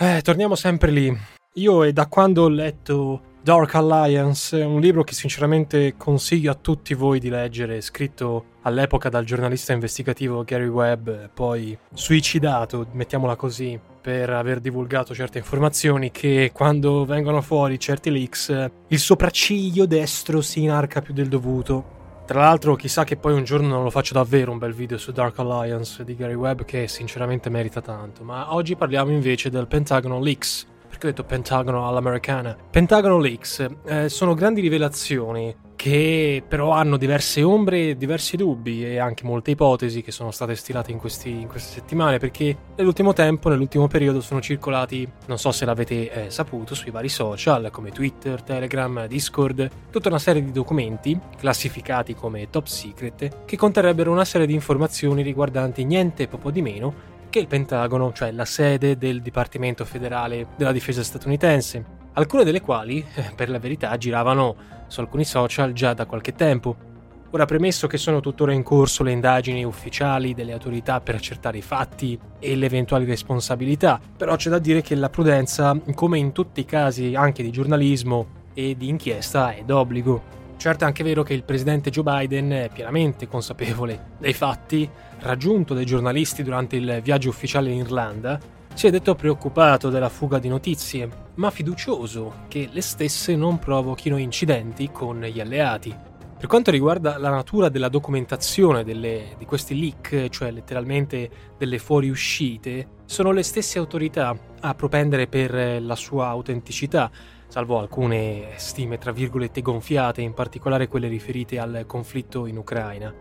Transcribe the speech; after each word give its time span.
Eh, 0.00 0.20
torniamo 0.22 0.54
sempre 0.54 0.92
lì. 0.92 1.12
Io 1.54 1.84
è 1.84 1.92
da 1.92 2.06
quando 2.06 2.44
ho 2.44 2.48
letto 2.48 3.20
Dark 3.42 3.74
Alliance, 3.74 4.56
un 4.56 4.78
libro 4.78 5.02
che 5.02 5.12
sinceramente 5.12 5.96
consiglio 5.96 6.52
a 6.52 6.54
tutti 6.54 6.94
voi 6.94 7.18
di 7.18 7.28
leggere, 7.28 7.80
scritto 7.80 8.44
all'epoca 8.62 9.08
dal 9.08 9.24
giornalista 9.24 9.72
investigativo 9.72 10.44
Gary 10.44 10.68
Webb, 10.68 11.10
poi 11.34 11.76
suicidato, 11.92 12.86
mettiamola 12.92 13.34
così, 13.34 13.76
per 14.00 14.30
aver 14.30 14.60
divulgato 14.60 15.16
certe 15.16 15.38
informazioni 15.38 16.12
che 16.12 16.52
quando 16.54 17.04
vengono 17.04 17.40
fuori 17.40 17.80
certi 17.80 18.12
leaks 18.12 18.70
il 18.86 18.98
sopracciglio 19.00 19.84
destro 19.86 20.40
si 20.42 20.62
inarca 20.62 21.00
più 21.00 21.12
del 21.12 21.26
dovuto. 21.26 21.97
Tra 22.28 22.40
l'altro, 22.40 22.76
chissà 22.76 23.04
che 23.04 23.16
poi 23.16 23.32
un 23.32 23.42
giorno 23.44 23.68
non 23.68 23.82
lo 23.82 23.88
faccio 23.88 24.12
davvero 24.12 24.52
un 24.52 24.58
bel 24.58 24.74
video 24.74 24.98
su 24.98 25.12
Dark 25.12 25.38
Alliance 25.38 26.04
di 26.04 26.14
Gary 26.14 26.34
Webb 26.34 26.60
che 26.64 26.86
sinceramente 26.86 27.48
merita 27.48 27.80
tanto. 27.80 28.22
Ma 28.22 28.52
oggi 28.52 28.76
parliamo 28.76 29.10
invece 29.10 29.48
del 29.48 29.66
Pentagon 29.66 30.20
Leaks. 30.20 30.66
Perché 30.90 31.06
ho 31.06 31.08
detto 31.08 31.24
Pentagono 31.24 31.88
all'americana? 31.88 32.54
Pentagon 32.70 33.18
Leaks 33.22 33.66
eh, 33.86 34.10
sono 34.10 34.34
grandi 34.34 34.60
rivelazioni 34.60 35.56
che 35.78 36.42
però 36.46 36.72
hanno 36.72 36.96
diverse 36.96 37.40
ombre 37.44 37.96
diversi 37.96 38.36
dubbi 38.36 38.84
e 38.84 38.98
anche 38.98 39.22
molte 39.22 39.52
ipotesi 39.52 40.02
che 40.02 40.10
sono 40.10 40.32
state 40.32 40.56
stilate 40.56 40.90
in, 40.90 40.98
questi, 40.98 41.30
in 41.30 41.46
queste 41.46 41.74
settimane 41.74 42.18
perché 42.18 42.56
nell'ultimo 42.74 43.12
tempo, 43.12 43.48
nell'ultimo 43.48 43.86
periodo 43.86 44.20
sono 44.20 44.40
circolati, 44.40 45.08
non 45.26 45.38
so 45.38 45.52
se 45.52 45.64
l'avete 45.64 46.26
eh, 46.26 46.30
saputo, 46.30 46.74
sui 46.74 46.90
vari 46.90 47.08
social 47.08 47.68
come 47.70 47.90
Twitter, 47.90 48.42
Telegram, 48.42 49.06
Discord, 49.06 49.70
tutta 49.88 50.08
una 50.08 50.18
serie 50.18 50.42
di 50.42 50.50
documenti 50.50 51.16
classificati 51.38 52.12
come 52.12 52.50
top 52.50 52.66
secret 52.66 53.44
che 53.44 53.56
conterrebbero 53.56 54.10
una 54.10 54.24
serie 54.24 54.48
di 54.48 54.54
informazioni 54.54 55.22
riguardanti 55.22 55.84
niente 55.84 56.26
poco 56.26 56.50
di 56.50 56.60
meno 56.60 57.16
che 57.30 57.38
il 57.38 57.46
Pentagono, 57.46 58.12
cioè 58.12 58.32
la 58.32 58.44
sede 58.44 58.96
del 58.98 59.22
Dipartimento 59.22 59.84
federale 59.84 60.48
della 60.56 60.72
difesa 60.72 61.04
statunitense, 61.04 61.97
alcune 62.18 62.44
delle 62.44 62.60
quali, 62.60 63.04
eh, 63.14 63.32
per 63.34 63.48
la 63.48 63.58
verità, 63.58 63.96
giravano 63.96 64.56
su 64.88 65.00
alcuni 65.00 65.24
social 65.24 65.72
già 65.72 65.94
da 65.94 66.04
qualche 66.04 66.34
tempo. 66.34 66.86
Ora 67.30 67.44
premesso 67.44 67.86
che 67.86 67.98
sono 67.98 68.20
tuttora 68.20 68.52
in 68.52 68.62
corso 68.62 69.02
le 69.02 69.12
indagini 69.12 69.62
ufficiali 69.62 70.34
delle 70.34 70.52
autorità 70.52 71.00
per 71.00 71.14
accertare 71.14 71.58
i 71.58 71.62
fatti 71.62 72.18
e 72.38 72.56
le 72.56 72.66
eventuali 72.66 73.04
responsabilità, 73.04 74.00
però 74.16 74.34
c'è 74.34 74.50
da 74.50 74.58
dire 74.58 74.80
che 74.80 74.94
la 74.94 75.10
prudenza, 75.10 75.78
come 75.94 76.18
in 76.18 76.32
tutti 76.32 76.60
i 76.60 76.64
casi 76.64 77.14
anche 77.14 77.42
di 77.42 77.50
giornalismo 77.50 78.46
e 78.54 78.76
di 78.76 78.88
inchiesta, 78.88 79.52
è 79.54 79.62
d'obbligo. 79.62 80.36
Certo 80.56 80.84
è 80.84 80.86
anche 80.86 81.04
vero 81.04 81.22
che 81.22 81.34
il 81.34 81.44
presidente 81.44 81.90
Joe 81.90 82.02
Biden 82.02 82.50
è 82.50 82.70
pienamente 82.72 83.28
consapevole 83.28 84.16
dei 84.18 84.32
fatti, 84.32 84.88
raggiunto 85.20 85.74
dai 85.74 85.84
giornalisti 85.84 86.42
durante 86.42 86.76
il 86.76 87.00
viaggio 87.02 87.28
ufficiale 87.28 87.70
in 87.70 87.78
Irlanda, 87.80 88.40
si 88.78 88.86
è 88.86 88.90
detto 88.90 89.16
preoccupato 89.16 89.90
della 89.90 90.08
fuga 90.08 90.38
di 90.38 90.46
notizie, 90.46 91.08
ma 91.34 91.50
fiducioso 91.50 92.44
che 92.46 92.68
le 92.70 92.80
stesse 92.80 93.34
non 93.34 93.58
provochino 93.58 94.16
incidenti 94.18 94.92
con 94.92 95.20
gli 95.20 95.40
alleati. 95.40 95.92
Per 96.38 96.46
quanto 96.46 96.70
riguarda 96.70 97.18
la 97.18 97.30
natura 97.30 97.70
della 97.70 97.88
documentazione 97.88 98.84
delle, 98.84 99.34
di 99.36 99.44
questi 99.46 99.76
leak, 99.76 100.28
cioè 100.28 100.52
letteralmente 100.52 101.28
delle 101.58 101.80
fuoriuscite, 101.80 103.00
sono 103.04 103.32
le 103.32 103.42
stesse 103.42 103.80
autorità 103.80 104.38
a 104.60 104.74
propendere 104.76 105.26
per 105.26 105.82
la 105.82 105.96
sua 105.96 106.28
autenticità, 106.28 107.10
salvo 107.48 107.80
alcune 107.80 108.50
stime 108.58 108.96
tra 108.96 109.10
virgolette 109.10 109.60
gonfiate, 109.60 110.20
in 110.20 110.34
particolare 110.34 110.86
quelle 110.86 111.08
riferite 111.08 111.58
al 111.58 111.82
conflitto 111.84 112.46
in 112.46 112.56
Ucraina. 112.56 113.12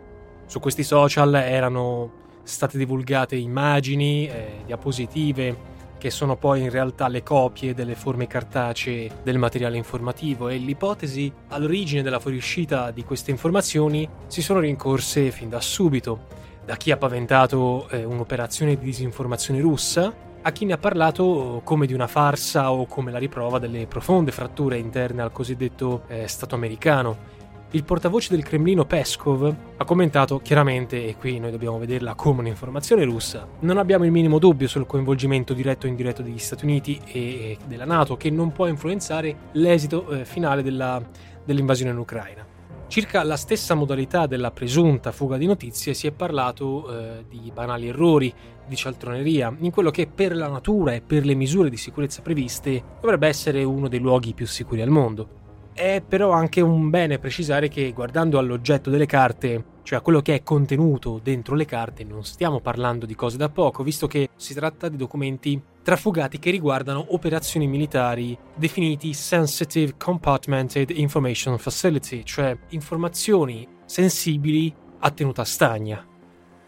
Su 0.46 0.60
questi 0.60 0.84
social 0.84 1.34
erano 1.34 2.26
state 2.48 2.78
divulgate 2.78 3.36
immagini, 3.36 4.28
eh, 4.28 4.62
diapositive, 4.66 5.76
che 5.98 6.10
sono 6.10 6.36
poi 6.36 6.62
in 6.62 6.70
realtà 6.70 7.08
le 7.08 7.24
copie 7.24 7.74
delle 7.74 7.96
forme 7.96 8.28
cartacee 8.28 9.10
del 9.24 9.38
materiale 9.38 9.78
informativo. 9.78 10.48
E 10.48 10.58
l'ipotesi 10.58 11.32
all'origine 11.50 12.02
della 12.02 12.20
fuoriuscita 12.20 12.92
di 12.92 13.04
queste 13.04 13.32
informazioni 13.32 14.08
si 14.28 14.42
sono 14.42 14.60
rincorse 14.60 15.32
fin 15.32 15.50
da 15.50 15.60
subito, 15.60 16.26
da 16.64 16.78
chi 16.78 16.92
ha 16.92 16.98
paventato 16.98 17.88
eh, 17.90 18.04
un'operazione 18.04 18.78
di 18.78 18.86
disinformazione 18.86 19.60
russa 19.60 20.26
a 20.42 20.52
chi 20.52 20.64
ne 20.64 20.74
ha 20.74 20.78
parlato 20.78 21.62
come 21.66 21.86
di 21.88 21.94
una 21.94 22.08
farsa 22.08 22.72
o 22.72 22.86
come 22.86 23.12
la 23.12 23.18
riprova 23.18 23.60
delle 23.60 23.86
profonde 23.86 24.32
fratture 24.32 24.78
interne 24.78 25.22
al 25.22 25.34
cosiddetto 25.34 26.04
eh, 26.08 26.28
Stato 26.28 26.56
americano 26.56 27.36
il 27.72 27.84
portavoce 27.84 28.34
del 28.34 28.44
Cremlino 28.44 28.86
Peskov 28.86 29.56
ha 29.76 29.84
commentato 29.84 30.40
chiaramente, 30.40 31.06
e 31.06 31.18
qui 31.18 31.38
noi 31.38 31.52
dobbiamo 31.52 31.78
vederla 31.78 32.16
come 32.16 32.40
un'informazione 32.40 33.04
russa, 33.04 33.46
non 33.60 33.78
abbiamo 33.78 34.06
il 34.06 34.12
minimo 34.12 34.40
dubbio 34.40 34.70
sul 34.70 34.86
coinvolgimento 34.86 35.54
diretto 35.54 35.86
o 35.86 35.90
indiretto 35.90 36.22
degli 36.22 36.38
Stati 36.38 36.64
Uniti 36.64 37.00
e 37.06 37.58
della 37.66 37.84
Nato 37.84 38.16
che 38.16 38.30
non 38.30 38.54
può 38.54 38.68
influenzare 38.68 39.50
l'esito 39.54 40.10
eh, 40.10 40.24
finale 40.24 40.64
della, 40.64 41.02
dell'invasione 41.44 41.92
in 41.92 41.98
Ucraina. 41.98 42.46
Circa 42.88 43.22
la 43.24 43.36
stessa 43.36 43.76
modalità 43.76 44.28
della 44.28 44.52
presunta 44.52 45.12
fuga 45.12 45.36
di 45.36 45.46
notizie 45.46 45.94
si 45.94 46.08
è 46.08 46.12
parlato 46.12 46.90
eh, 46.90 47.26
di 47.28 47.52
banali 47.54 47.90
errori, 47.90 48.34
di 48.66 48.76
cialtroneria, 48.78 49.54
in 49.60 49.72
quello 49.72 49.92
che 49.92 50.08
per 50.08 50.34
la 50.34 50.48
natura 50.48 50.94
e 50.94 51.02
per 51.02 51.26
le 51.26 51.36
misure 51.36 51.70
di 51.70 51.76
sicurezza 51.76 52.22
previste 52.22 52.82
dovrebbe 53.02 53.28
essere 53.28 53.66
uno 53.66 53.90
dei 53.90 54.00
luoghi 54.00 54.34
più 54.34 54.48
sicuri 54.48 54.82
al 54.82 54.90
mondo. 54.90 55.47
È 55.78 56.02
però 56.02 56.32
anche 56.32 56.60
un 56.60 56.90
bene 56.90 57.20
precisare 57.20 57.68
che 57.68 57.92
guardando 57.92 58.40
all'oggetto 58.40 58.90
delle 58.90 59.06
carte, 59.06 59.64
cioè 59.84 60.00
a 60.00 60.02
quello 60.02 60.24
che 60.24 60.34
è 60.34 60.42
contenuto 60.42 61.20
dentro 61.22 61.54
le 61.54 61.66
carte, 61.66 62.04
non 62.04 62.26
stiamo 62.26 62.62
parlando 62.62 63.06
di 63.06 63.14
cose 63.14 63.38
da 63.38 63.50
poco, 63.50 63.84
visto 63.84 64.08
che 64.08 64.30
si 64.36 64.56
tratta 64.56 64.90
di 64.90 64.98
documenti 64.98 65.62
trafugati 65.84 66.40
che 66.40 66.50
riguardano 66.50 67.14
operazioni 67.14 67.68
militari 67.68 68.36
definiti 68.56 69.14
Sensitive 69.14 69.94
Compartmented 70.00 70.90
Information 70.90 71.60
Facility, 71.60 72.24
cioè 72.24 72.58
informazioni 72.70 73.68
sensibili 73.86 74.74
a 74.98 75.12
tenuta 75.12 75.44
stagna. 75.44 76.04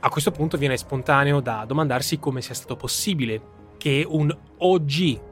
A 0.02 0.10
questo 0.10 0.30
punto 0.30 0.56
viene 0.56 0.78
spontaneo 0.78 1.40
da 1.40 1.66
domandarsi 1.66 2.20
come 2.20 2.44
sia 2.44 2.54
stato 2.54 2.76
possibile 2.76 3.42
che 3.78 4.06
un 4.08 4.32
OG 4.58 5.29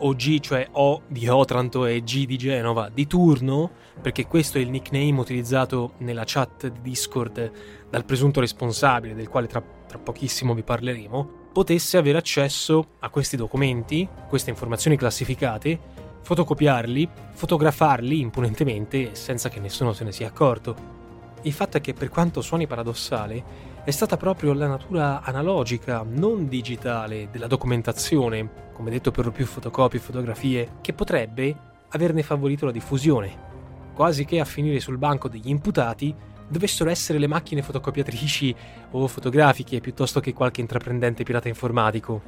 OG, 0.00 0.40
cioè 0.40 0.68
O 0.72 1.02
di 1.06 1.28
Otranto 1.28 1.86
e 1.86 2.02
G 2.02 2.26
di 2.26 2.36
Genova, 2.38 2.90
di 2.92 3.06
turno, 3.06 3.70
perché 4.00 4.26
questo 4.26 4.58
è 4.58 4.60
il 4.60 4.70
nickname 4.70 5.20
utilizzato 5.20 5.92
nella 5.98 6.24
chat 6.26 6.68
di 6.68 6.80
Discord 6.80 7.52
dal 7.88 8.04
presunto 8.04 8.40
responsabile, 8.40 9.14
del 9.14 9.28
quale 9.28 9.46
tra, 9.46 9.62
tra 9.86 9.98
pochissimo 9.98 10.54
vi 10.54 10.62
parleremo, 10.62 11.38
potesse 11.52 11.96
avere 11.96 12.18
accesso 12.18 12.86
a 13.00 13.08
questi 13.10 13.36
documenti, 13.36 14.08
queste 14.28 14.50
informazioni 14.50 14.96
classificate, 14.96 15.78
fotocopiarli, 16.22 17.08
fotografarli 17.32 18.20
impunentemente 18.20 19.14
senza 19.14 19.48
che 19.48 19.60
nessuno 19.60 19.92
se 19.92 20.04
ne 20.04 20.12
sia 20.12 20.28
accorto. 20.28 20.98
Il 21.42 21.52
fatto 21.52 21.78
è 21.78 21.80
che 21.80 21.94
per 21.94 22.08
quanto 22.10 22.42
suoni 22.42 22.66
paradossale, 22.66 23.69
è 23.82 23.90
stata 23.90 24.16
proprio 24.16 24.52
la 24.52 24.66
natura 24.66 25.22
analogica, 25.22 26.04
non 26.06 26.48
digitale, 26.48 27.28
della 27.30 27.46
documentazione, 27.46 28.68
come 28.72 28.90
detto 28.90 29.10
per 29.10 29.24
lo 29.24 29.30
più 29.30 29.46
fotocopie 29.46 29.98
e 29.98 30.02
fotografie, 30.02 30.68
che 30.80 30.92
potrebbe 30.92 31.56
averne 31.88 32.22
favorito 32.22 32.66
la 32.66 32.72
diffusione. 32.72 33.48
Quasi 33.94 34.24
che 34.24 34.38
a 34.38 34.44
finire 34.44 34.80
sul 34.80 34.98
banco 34.98 35.28
degli 35.28 35.48
imputati 35.48 36.14
dovessero 36.46 36.90
essere 36.90 37.18
le 37.18 37.26
macchine 37.26 37.62
fotocopiatrici 37.62 38.54
o 38.90 39.06
fotografiche 39.06 39.80
piuttosto 39.80 40.20
che 40.20 40.34
qualche 40.34 40.60
intraprendente 40.60 41.22
pirata 41.22 41.48
informatico. 41.48 42.20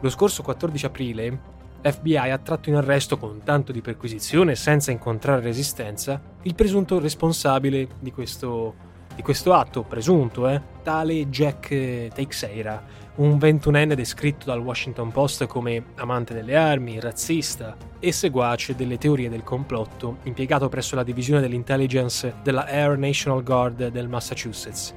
Lo 0.00 0.10
scorso 0.10 0.42
14 0.42 0.86
aprile 0.86 1.40
l'FBI 1.80 2.16
ha 2.16 2.38
tratto 2.38 2.70
in 2.70 2.76
arresto 2.76 3.18
con 3.18 3.42
tanto 3.42 3.72
di 3.72 3.82
perquisizione 3.82 4.54
senza 4.54 4.90
incontrare 4.90 5.42
resistenza 5.42 6.20
il 6.42 6.54
presunto 6.54 6.98
responsabile 6.98 7.88
di 7.98 8.10
questo, 8.10 8.74
di 9.14 9.22
questo 9.22 9.52
atto, 9.52 9.82
presunto, 9.82 10.48
eh, 10.48 10.60
tale 10.82 11.28
Jack 11.28 11.68
Teixeira, 12.12 12.82
un 13.16 13.38
ventunenne 13.38 13.94
descritto 13.94 14.46
dal 14.46 14.60
Washington 14.60 15.12
Post 15.12 15.46
come 15.46 15.84
amante 15.96 16.34
delle 16.34 16.56
armi, 16.56 16.98
razzista 16.98 17.76
e 18.00 18.10
seguace 18.10 18.74
delle 18.74 18.98
teorie 18.98 19.30
del 19.30 19.44
complotto, 19.44 20.18
impiegato 20.24 20.68
presso 20.68 20.96
la 20.96 21.04
divisione 21.04 21.40
dell'intelligence 21.40 22.34
della 22.42 22.66
Air 22.66 22.98
National 22.98 23.42
Guard 23.42 23.88
del 23.88 24.08
Massachusetts. 24.08 24.94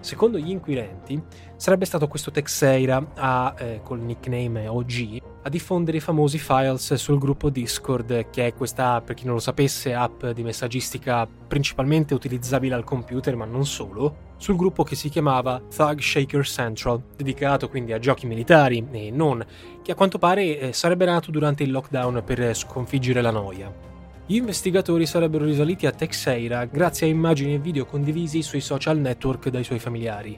Secondo 0.00 0.38
gli 0.38 0.50
inquirenti, 0.50 1.20
sarebbe 1.56 1.84
stato 1.84 2.06
questo 2.08 2.30
Texeira 2.30 3.04
a, 3.14 3.54
eh, 3.58 3.80
col 3.82 4.00
nickname 4.00 4.66
OG 4.66 5.18
a 5.46 5.48
diffondere 5.48 5.98
i 5.98 6.00
famosi 6.00 6.38
files 6.38 6.94
sul 6.94 7.20
gruppo 7.20 7.50
Discord, 7.50 8.30
che 8.30 8.46
è 8.46 8.54
questa, 8.54 9.00
per 9.00 9.14
chi 9.14 9.26
non 9.26 9.34
lo 9.34 9.40
sapesse, 9.40 9.94
app 9.94 10.26
di 10.26 10.42
messaggistica 10.42 11.24
principalmente 11.46 12.14
utilizzabile 12.14 12.74
al 12.74 12.82
computer, 12.82 13.36
ma 13.36 13.44
non 13.44 13.64
solo, 13.64 14.34
sul 14.38 14.56
gruppo 14.56 14.82
che 14.82 14.96
si 14.96 15.08
chiamava 15.08 15.62
Thug 15.72 16.00
Shaker 16.00 16.44
Central, 16.44 17.00
dedicato 17.14 17.68
quindi 17.68 17.92
a 17.92 18.00
giochi 18.00 18.26
militari 18.26 18.84
e 18.90 19.12
non, 19.12 19.44
che 19.82 19.92
a 19.92 19.94
quanto 19.94 20.18
pare 20.18 20.58
eh, 20.58 20.72
sarebbe 20.72 21.04
nato 21.04 21.30
durante 21.30 21.62
il 21.62 21.70
lockdown 21.70 22.22
per 22.24 22.52
sconfiggere 22.52 23.20
la 23.20 23.30
noia. 23.30 23.95
Gli 24.28 24.34
investigatori 24.34 25.06
sarebbero 25.06 25.44
risaliti 25.44 25.86
a 25.86 25.92
Texeira 25.92 26.64
grazie 26.64 27.06
a 27.06 27.10
immagini 27.10 27.54
e 27.54 27.58
video 27.60 27.86
condivisi 27.86 28.42
sui 28.42 28.60
social 28.60 28.98
network 28.98 29.50
dai 29.50 29.62
suoi 29.62 29.78
familiari. 29.78 30.36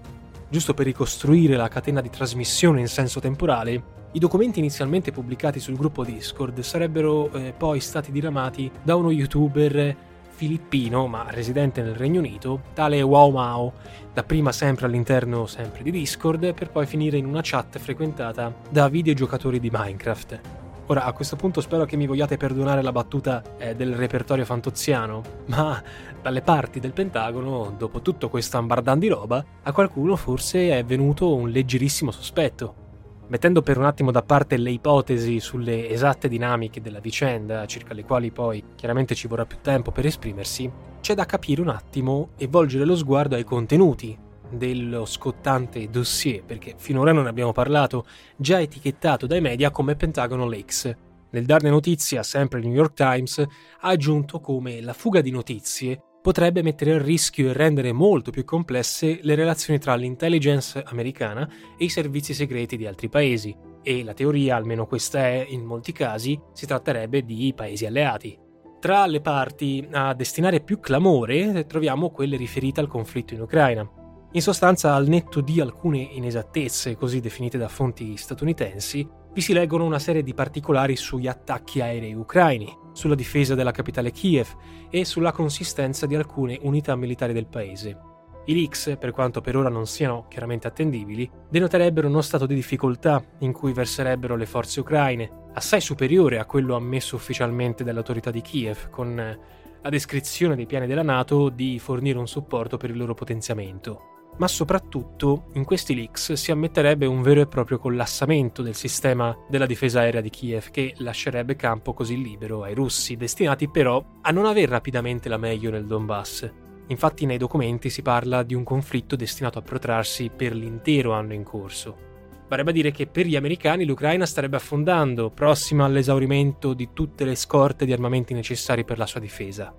Giusto 0.50 0.74
per 0.74 0.84
ricostruire 0.84 1.56
la 1.56 1.68
catena 1.68 2.02
di 2.02 2.10
trasmissione 2.10 2.80
in 2.80 2.88
senso 2.88 3.18
temporale, 3.18 3.82
i 4.12 4.18
documenti 4.18 4.58
inizialmente 4.58 5.10
pubblicati 5.10 5.58
sul 5.58 5.78
gruppo 5.78 6.04
Discord 6.04 6.60
sarebbero 6.60 7.32
eh, 7.32 7.54
poi 7.56 7.80
stati 7.80 8.12
diramati 8.12 8.70
da 8.82 8.94
uno 8.94 9.10
youtuber 9.10 9.96
filippino 10.28 11.06
ma 11.06 11.24
residente 11.30 11.80
nel 11.80 11.94
Regno 11.94 12.18
Unito, 12.18 12.64
tale 12.74 13.00
Wow 13.00 13.32
Mao, 13.32 13.72
dapprima 14.12 14.52
sempre 14.52 14.84
all'interno 14.84 15.46
sempre 15.46 15.82
di 15.82 15.90
Discord 15.90 16.52
per 16.52 16.68
poi 16.68 16.84
finire 16.84 17.16
in 17.16 17.24
una 17.24 17.40
chat 17.42 17.78
frequentata 17.78 18.54
da 18.68 18.86
videogiocatori 18.90 19.58
di 19.58 19.70
Minecraft. 19.72 20.57
Ora, 20.90 21.04
a 21.04 21.12
questo 21.12 21.36
punto 21.36 21.60
spero 21.60 21.84
che 21.84 21.96
mi 21.96 22.06
vogliate 22.06 22.38
perdonare 22.38 22.80
la 22.80 22.92
battuta 22.92 23.42
eh, 23.58 23.76
del 23.76 23.94
repertorio 23.94 24.46
fantoziano, 24.46 25.22
ma 25.48 25.82
dalle 26.22 26.40
parti 26.40 26.80
del 26.80 26.94
Pentagono, 26.94 27.74
dopo 27.76 28.00
tutto 28.00 28.30
questo 28.30 28.56
ambardan 28.56 28.98
di 28.98 29.08
roba, 29.08 29.44
a 29.64 29.72
qualcuno 29.72 30.16
forse 30.16 30.78
è 30.78 30.82
venuto 30.86 31.34
un 31.34 31.50
leggerissimo 31.50 32.10
sospetto. 32.10 32.86
Mettendo 33.26 33.60
per 33.60 33.76
un 33.76 33.84
attimo 33.84 34.10
da 34.10 34.22
parte 34.22 34.56
le 34.56 34.70
ipotesi 34.70 35.40
sulle 35.40 35.90
esatte 35.90 36.26
dinamiche 36.26 36.80
della 36.80 37.00
vicenda, 37.00 37.66
circa 37.66 37.92
le 37.92 38.06
quali 38.06 38.30
poi 38.30 38.64
chiaramente 38.74 39.14
ci 39.14 39.28
vorrà 39.28 39.44
più 39.44 39.58
tempo 39.60 39.90
per 39.90 40.06
esprimersi, 40.06 40.70
c'è 41.02 41.12
da 41.12 41.26
capire 41.26 41.60
un 41.60 41.68
attimo 41.68 42.30
e 42.38 42.46
volgere 42.46 42.86
lo 42.86 42.96
sguardo 42.96 43.34
ai 43.34 43.44
contenuti 43.44 44.26
dello 44.50 45.04
scottante 45.04 45.88
dossier, 45.90 46.44
perché 46.44 46.74
finora 46.76 47.12
non 47.12 47.24
ne 47.24 47.30
abbiamo 47.30 47.52
parlato, 47.52 48.06
già 48.36 48.60
etichettato 48.60 49.26
dai 49.26 49.40
media 49.40 49.70
come 49.70 49.96
Pentagon 49.96 50.48
Leaks. 50.48 50.94
Nel 51.30 51.44
darne 51.44 51.70
notizia, 51.70 52.22
sempre 52.22 52.60
il 52.60 52.66
New 52.66 52.74
York 52.74 52.94
Times 52.94 53.38
ha 53.38 53.88
aggiunto 53.88 54.40
come 54.40 54.80
la 54.80 54.92
fuga 54.92 55.20
di 55.20 55.30
notizie 55.30 56.02
potrebbe 56.20 56.62
mettere 56.62 56.94
a 56.94 57.02
rischio 57.02 57.48
e 57.48 57.52
rendere 57.52 57.92
molto 57.92 58.30
più 58.30 58.44
complesse 58.44 59.20
le 59.22 59.34
relazioni 59.34 59.78
tra 59.78 59.94
l'intelligence 59.94 60.82
americana 60.86 61.48
e 61.78 61.84
i 61.84 61.88
servizi 61.88 62.34
segreti 62.34 62.76
di 62.76 62.86
altri 62.86 63.08
paesi, 63.08 63.56
e 63.82 64.04
la 64.04 64.12
teoria, 64.12 64.56
almeno 64.56 64.86
questa 64.86 65.20
è 65.20 65.46
in 65.48 65.64
molti 65.64 65.92
casi, 65.92 66.38
si 66.52 66.66
tratterebbe 66.66 67.24
di 67.24 67.52
paesi 67.56 67.86
alleati. 67.86 68.38
Tra 68.80 69.06
le 69.06 69.20
parti 69.20 69.88
a 69.90 70.12
destinare 70.14 70.60
più 70.60 70.78
clamore 70.80 71.64
troviamo 71.66 72.10
quelle 72.10 72.36
riferite 72.36 72.80
al 72.80 72.88
conflitto 72.88 73.34
in 73.34 73.40
Ucraina. 73.40 73.97
In 74.32 74.42
sostanza, 74.42 74.94
al 74.94 75.08
netto 75.08 75.40
di 75.40 75.58
alcune 75.58 76.00
inesattezze 76.00 76.96
così 76.96 77.18
definite 77.18 77.56
da 77.56 77.66
fonti 77.66 78.14
statunitensi, 78.18 79.08
vi 79.32 79.40
si 79.40 79.54
leggono 79.54 79.86
una 79.86 79.98
serie 79.98 80.22
di 80.22 80.34
particolari 80.34 80.96
sugli 80.96 81.26
attacchi 81.26 81.80
aerei 81.80 82.12
ucraini, 82.12 82.76
sulla 82.92 83.14
difesa 83.14 83.54
della 83.54 83.70
capitale 83.70 84.10
Kiev 84.10 84.46
e 84.90 85.06
sulla 85.06 85.32
consistenza 85.32 86.04
di 86.04 86.14
alcune 86.14 86.58
unità 86.60 86.94
militari 86.94 87.32
del 87.32 87.46
paese. 87.46 87.98
I 88.44 88.54
leaks, 88.54 88.96
per 89.00 89.12
quanto 89.12 89.40
per 89.40 89.56
ora 89.56 89.70
non 89.70 89.86
siano 89.86 90.26
chiaramente 90.28 90.66
attendibili, 90.66 91.30
denoterebbero 91.48 92.06
uno 92.06 92.20
stato 92.20 92.44
di 92.44 92.54
difficoltà 92.54 93.24
in 93.38 93.52
cui 93.52 93.72
verserebbero 93.72 94.36
le 94.36 94.46
forze 94.46 94.80
ucraine, 94.80 95.46
assai 95.54 95.80
superiore 95.80 96.38
a 96.38 96.44
quello 96.44 96.76
ammesso 96.76 97.16
ufficialmente 97.16 97.82
dall'autorità 97.82 98.30
di 98.30 98.42
Kiev, 98.42 98.90
con 98.90 99.38
la 99.80 99.88
descrizione 99.88 100.54
dei 100.54 100.66
piani 100.66 100.86
della 100.86 101.02
Nato 101.02 101.48
di 101.48 101.78
fornire 101.78 102.18
un 102.18 102.28
supporto 102.28 102.76
per 102.76 102.90
il 102.90 102.98
loro 102.98 103.14
potenziamento 103.14 104.16
ma 104.38 104.48
soprattutto 104.48 105.46
in 105.54 105.64
questi 105.64 105.94
leaks 105.94 106.32
si 106.32 106.50
ammetterebbe 106.50 107.06
un 107.06 107.22
vero 107.22 107.40
e 107.40 107.46
proprio 107.46 107.78
collassamento 107.78 108.62
del 108.62 108.74
sistema 108.74 109.36
della 109.48 109.66
difesa 109.66 110.00
aerea 110.00 110.20
di 110.20 110.30
Kiev 110.30 110.70
che 110.70 110.94
lascerebbe 110.98 111.56
campo 111.56 111.92
così 111.92 112.20
libero 112.20 112.62
ai 112.62 112.74
russi, 112.74 113.16
destinati 113.16 113.68
però 113.68 114.02
a 114.22 114.30
non 114.30 114.46
aver 114.46 114.68
rapidamente 114.68 115.28
la 115.28 115.36
meglio 115.38 115.70
nel 115.70 115.86
Donbass. 115.86 116.50
Infatti 116.86 117.26
nei 117.26 117.36
documenti 117.36 117.90
si 117.90 118.02
parla 118.02 118.42
di 118.42 118.54
un 118.54 118.64
conflitto 118.64 119.14
destinato 119.14 119.58
a 119.58 119.62
protrarsi 119.62 120.30
per 120.34 120.54
l'intero 120.54 121.12
anno 121.12 121.34
in 121.34 121.42
corso. 121.42 122.06
Varrebbe 122.48 122.70
a 122.70 122.72
dire 122.72 122.90
che 122.92 123.06
per 123.06 123.26
gli 123.26 123.36
americani 123.36 123.84
l'Ucraina 123.84 124.24
starebbe 124.24 124.56
affondando, 124.56 125.30
prossima 125.30 125.84
all'esaurimento 125.84 126.72
di 126.72 126.88
tutte 126.94 127.26
le 127.26 127.34
scorte 127.34 127.84
di 127.84 127.92
armamenti 127.92 128.32
necessari 128.32 128.84
per 128.84 128.96
la 128.96 129.04
sua 129.04 129.20
difesa 129.20 129.74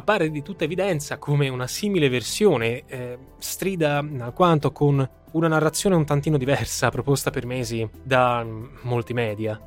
appare 0.00 0.30
di 0.30 0.42
tutta 0.42 0.64
evidenza 0.64 1.18
come 1.18 1.48
una 1.48 1.66
simile 1.66 2.08
versione, 2.08 2.84
eh, 2.86 3.18
strida 3.38 4.04
alquanto 4.18 4.72
con 4.72 5.08
una 5.32 5.48
narrazione 5.48 5.94
un 5.94 6.04
tantino 6.04 6.36
diversa 6.36 6.90
proposta 6.90 7.30
per 7.30 7.46
mesi 7.46 7.88
da 8.02 8.42
mm, 8.44 8.64
molti 8.82 9.12
media. 9.12 9.60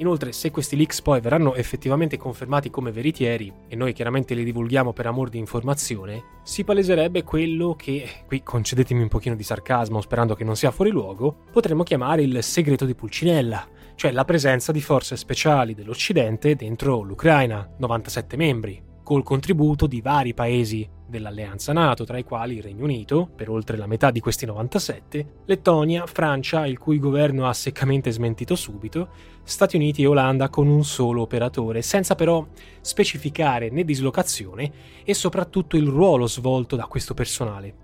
Inoltre, 0.00 0.30
se 0.30 0.52
questi 0.52 0.76
leaks 0.76 1.02
poi 1.02 1.20
verranno 1.20 1.54
effettivamente 1.54 2.16
confermati 2.16 2.70
come 2.70 2.92
veritieri, 2.92 3.52
e 3.66 3.74
noi 3.74 3.92
chiaramente 3.92 4.32
li 4.34 4.44
divulghiamo 4.44 4.92
per 4.92 5.06
amor 5.06 5.28
di 5.28 5.38
informazione, 5.38 6.22
si 6.44 6.62
paleserebbe 6.62 7.24
quello 7.24 7.74
che, 7.74 8.08
qui 8.26 8.44
concedetemi 8.44 9.02
un 9.02 9.08
pochino 9.08 9.34
di 9.34 9.42
sarcasmo 9.42 10.00
sperando 10.00 10.36
che 10.36 10.44
non 10.44 10.54
sia 10.54 10.70
fuori 10.70 10.90
luogo, 10.90 11.46
potremmo 11.50 11.82
chiamare 11.82 12.22
il 12.22 12.44
segreto 12.44 12.84
di 12.84 12.94
Pulcinella, 12.94 13.66
cioè 13.96 14.12
la 14.12 14.24
presenza 14.24 14.70
di 14.70 14.80
forze 14.80 15.16
speciali 15.16 15.74
dell'Occidente 15.74 16.54
dentro 16.54 17.02
l'Ucraina, 17.02 17.68
97 17.78 18.36
membri, 18.36 18.80
col 19.08 19.22
contributo 19.22 19.86
di 19.86 20.02
vari 20.02 20.34
paesi 20.34 20.86
dell'alleanza 21.06 21.72
NATO, 21.72 22.04
tra 22.04 22.18
i 22.18 22.24
quali 22.24 22.56
il 22.56 22.62
Regno 22.62 22.84
Unito, 22.84 23.26
per 23.34 23.48
oltre 23.48 23.78
la 23.78 23.86
metà 23.86 24.10
di 24.10 24.20
questi 24.20 24.44
97, 24.44 25.44
Lettonia, 25.46 26.04
Francia, 26.04 26.66
il 26.66 26.76
cui 26.76 26.98
governo 26.98 27.48
ha 27.48 27.54
seccamente 27.54 28.10
smentito 28.10 28.54
subito, 28.54 29.08
Stati 29.44 29.76
Uniti 29.76 30.02
e 30.02 30.06
Olanda 30.08 30.50
con 30.50 30.66
un 30.66 30.84
solo 30.84 31.22
operatore, 31.22 31.80
senza 31.80 32.16
però 32.16 32.46
specificare 32.82 33.70
né 33.70 33.82
dislocazione 33.82 34.70
e 35.02 35.14
soprattutto 35.14 35.78
il 35.78 35.86
ruolo 35.86 36.26
svolto 36.26 36.76
da 36.76 36.84
questo 36.84 37.14
personale. 37.14 37.74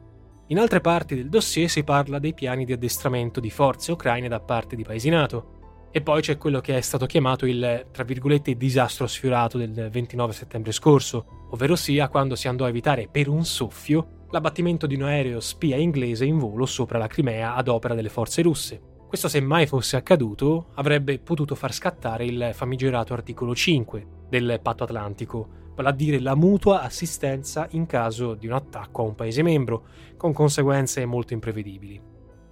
In 0.49 0.59
altre 0.59 0.83
parti 0.83 1.14
del 1.14 1.31
dossier 1.31 1.71
si 1.71 1.85
parla 1.85 2.19
dei 2.19 2.35
piani 2.35 2.66
di 2.66 2.75
addestramento 2.75 3.40
di 3.40 3.49
forze 3.49 3.93
ucraine 3.93 4.28
da 4.28 4.40
parte 4.40 4.76
di 4.76 4.83
paesi 4.83 5.09
NATO, 5.09 5.63
e 5.97 6.01
poi 6.01 6.23
c'è 6.23 6.37
quello 6.37 6.61
che 6.61 6.77
è 6.77 6.81
stato 6.81 7.07
chiamato 7.07 7.47
il, 7.47 7.87
tra 7.93 8.03
virgolette, 8.03 8.57
disastro 8.57 9.07
sfiorato 9.07 9.59
del 9.59 9.91
29 9.93 10.33
settembre 10.33 10.73
scorso, 10.73 11.47
ovvero 11.51 11.77
sia 11.77 12.09
quando 12.09 12.35
si 12.35 12.49
andò 12.49 12.65
a 12.65 12.69
evitare 12.69 13.07
per 13.09 13.29
un 13.29 13.45
soffio 13.45 14.25
l'abbattimento 14.31 14.89
di 14.89 14.97
un 14.97 15.03
aereo 15.03 15.39
spia 15.39 15.77
inglese 15.77 16.25
in 16.25 16.37
volo 16.37 16.67
sopra 16.67 16.99
la 16.99 17.07
Crimea 17.07 17.55
ad 17.55 17.69
opera 17.69 17.95
delle 17.95 18.09
forze 18.09 18.43
russe. 18.43 18.81
Questo 19.07 19.29
se 19.29 19.41
mai 19.41 19.69
fosse 19.69 19.95
accaduto 19.95 20.71
avrebbe 20.75 21.21
potuto 21.21 21.55
far 21.55 21.73
scattare 21.73 22.25
il 22.25 22.51
famigerato 22.55 23.13
articolo 23.13 23.55
5 23.55 24.07
del 24.29 24.59
patto 24.61 24.83
atlantico, 24.83 25.49
vale 25.77 25.91
a 25.91 25.93
dire 25.93 26.19
la 26.19 26.35
mutua 26.35 26.83
assistenza 26.83 27.69
in 27.71 27.87
caso 27.87 28.35
di 28.35 28.49
un 28.49 28.55
attacco 28.55 29.03
a 29.03 29.07
un 29.07 29.15
paese 29.15 29.45
membro, 29.45 29.85
con 30.17 30.33
conseguenze 30.33 31.07
molto 31.07 31.35
imprevedibili. 31.35 32.03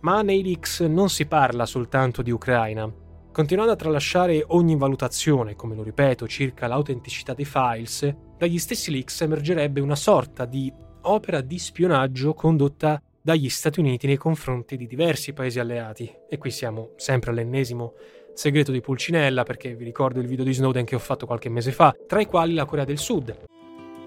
Ma 0.02 0.22
nei 0.22 0.44
leaks 0.44 0.82
non 0.82 1.08
si 1.08 1.26
parla 1.26 1.66
soltanto 1.66 2.22
di 2.22 2.30
Ucraina, 2.30 3.01
Continuando 3.32 3.72
a 3.72 3.76
tralasciare 3.76 4.44
ogni 4.48 4.76
valutazione, 4.76 5.56
come 5.56 5.74
lo 5.74 5.82
ripeto, 5.82 6.28
circa 6.28 6.66
l'autenticità 6.66 7.32
dei 7.32 7.46
files, 7.46 8.14
dagli 8.36 8.58
stessi 8.58 8.90
leaks 8.90 9.22
emergerebbe 9.22 9.80
una 9.80 9.96
sorta 9.96 10.44
di 10.44 10.70
opera 11.04 11.40
di 11.40 11.58
spionaggio 11.58 12.34
condotta 12.34 13.00
dagli 13.22 13.48
Stati 13.48 13.80
Uniti 13.80 14.06
nei 14.06 14.18
confronti 14.18 14.76
di 14.76 14.86
diversi 14.86 15.32
paesi 15.32 15.58
alleati. 15.58 16.12
E 16.28 16.36
qui 16.36 16.50
siamo 16.50 16.90
sempre 16.96 17.30
all'ennesimo 17.30 17.94
segreto 18.34 18.70
di 18.70 18.82
Pulcinella, 18.82 19.44
perché 19.44 19.74
vi 19.74 19.84
ricordo 19.84 20.20
il 20.20 20.26
video 20.26 20.44
di 20.44 20.52
Snowden 20.52 20.84
che 20.84 20.94
ho 20.94 20.98
fatto 20.98 21.24
qualche 21.24 21.48
mese 21.48 21.72
fa, 21.72 21.94
tra 22.06 22.20
i 22.20 22.26
quali 22.26 22.52
la 22.52 22.66
Corea 22.66 22.84
del 22.84 22.98
Sud. 22.98 23.34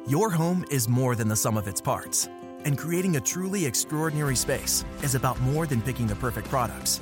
Your 0.05 0.36
home 0.38 0.63
is 0.70 0.86
more 0.86 1.15
than 1.15 1.27
the 1.27 1.36
sum 1.36 1.58
of 1.58 1.65
its 1.65 1.82
parts, 1.82 2.29
and 2.63 2.77
creating 2.77 3.15
a 3.15 3.22
truly 3.22 3.65
extraordinary 3.65 4.36
space 4.36 4.86
is 5.01 5.15
about 5.15 5.39
more 5.39 5.65
than 5.65 5.82
picking 5.82 6.08
the 6.08 6.15
perfect 6.15 6.48
products. 6.48 7.01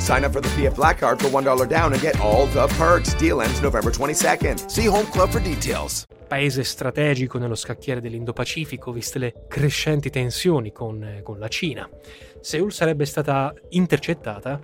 Sign 0.00 0.24
up 0.24 0.32
for 0.32 0.40
the 0.40 0.48
PF 0.56 0.74
Black 0.74 0.98
Card 0.98 1.20
for 1.20 1.28
$1 1.28 1.66
down 1.68 1.92
and 1.92 2.00
get 2.00 2.18
all 2.20 2.46
the 2.46 2.66
perks. 2.78 3.14
Deal 3.16 3.40
ends 3.42 3.60
November 3.60 3.90
22nd. 3.90 4.66
See 4.66 4.86
Home 4.86 5.06
Club 5.10 5.28
for 5.28 5.40
details. 5.42 6.06
Paese 6.26 6.64
strategico 6.64 7.38
nello 7.38 7.54
scacchiere 7.54 8.00
dell'Indo-Pacifico, 8.00 8.92
viste 8.92 9.18
le 9.18 9.44
crescenti 9.46 10.10
tensioni 10.10 10.72
con, 10.72 11.02
eh, 11.02 11.22
con 11.22 11.38
la 11.38 11.48
Cina. 11.48 11.88
Seoul 12.40 12.72
sarebbe 12.72 13.04
stata 13.04 13.52
intercettata 13.70 14.58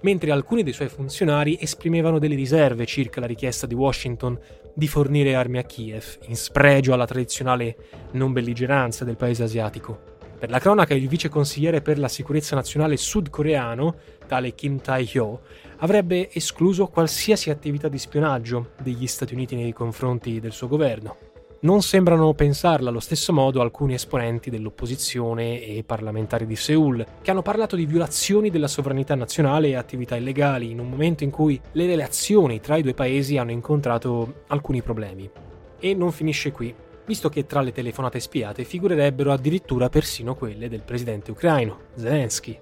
mentre 0.00 0.30
alcuni 0.30 0.62
dei 0.62 0.72
suoi 0.72 0.88
funzionari 0.88 1.58
esprimevano 1.60 2.20
delle 2.20 2.36
riserve 2.36 2.86
circa 2.86 3.18
la 3.18 3.26
richiesta 3.26 3.66
di 3.66 3.74
Washington 3.74 4.38
di 4.72 4.86
fornire 4.86 5.34
armi 5.34 5.58
a 5.58 5.64
Kiev, 5.64 6.18
in 6.26 6.36
spregio 6.36 6.92
alla 6.92 7.06
tradizionale 7.06 7.76
non 8.12 8.32
belligeranza 8.32 9.04
del 9.04 9.16
paese 9.16 9.42
asiatico. 9.42 10.15
Per 10.38 10.50
la 10.50 10.58
cronaca, 10.58 10.92
il 10.92 11.08
vice 11.08 11.30
consigliere 11.30 11.80
per 11.80 11.98
la 11.98 12.08
sicurezza 12.08 12.54
nazionale 12.54 12.98
sudcoreano, 12.98 13.94
tale 14.26 14.54
Kim 14.54 14.80
Tae-hyo, 14.80 15.40
avrebbe 15.78 16.28
escluso 16.30 16.88
qualsiasi 16.88 17.48
attività 17.48 17.88
di 17.88 17.96
spionaggio 17.96 18.72
degli 18.82 19.06
Stati 19.06 19.32
Uniti 19.32 19.56
nei 19.56 19.72
confronti 19.72 20.38
del 20.38 20.52
suo 20.52 20.68
governo. 20.68 21.16
Non 21.60 21.80
sembrano 21.80 22.34
pensarla 22.34 22.90
allo 22.90 23.00
stesso 23.00 23.32
modo 23.32 23.62
alcuni 23.62 23.94
esponenti 23.94 24.50
dell'opposizione 24.50 25.62
e 25.62 25.82
parlamentari 25.84 26.46
di 26.46 26.54
Seoul, 26.54 27.04
che 27.22 27.30
hanno 27.30 27.40
parlato 27.40 27.74
di 27.74 27.86
violazioni 27.86 28.50
della 28.50 28.68
sovranità 28.68 29.14
nazionale 29.14 29.68
e 29.68 29.74
attività 29.74 30.16
illegali 30.16 30.70
in 30.70 30.80
un 30.80 30.90
momento 30.90 31.24
in 31.24 31.30
cui 31.30 31.58
le 31.72 31.86
relazioni 31.86 32.60
tra 32.60 32.76
i 32.76 32.82
due 32.82 32.92
paesi 32.92 33.38
hanno 33.38 33.52
incontrato 33.52 34.42
alcuni 34.48 34.82
problemi. 34.82 35.30
E 35.78 35.94
non 35.94 36.12
finisce 36.12 36.52
qui 36.52 36.74
visto 37.06 37.28
che 37.28 37.46
tra 37.46 37.60
le 37.60 37.72
telefonate 37.72 38.20
spiate 38.20 38.64
figurerebbero 38.64 39.32
addirittura 39.32 39.88
persino 39.88 40.34
quelle 40.34 40.68
del 40.68 40.82
presidente 40.82 41.30
ucraino, 41.30 41.78
Zelensky. 41.94 42.58